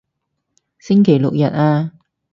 [0.79, 1.93] 星期六日啊